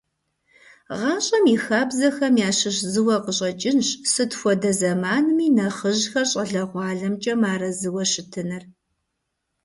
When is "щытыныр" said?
8.11-8.63